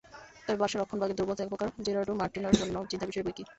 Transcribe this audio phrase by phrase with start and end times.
[0.45, 3.43] তবে বার্সার রক্ষণভাগের দুর্বলতা একপ্রকার জেরার্ডো মার্টিনোর জন্য চিন্তার বিষয় বৈকি।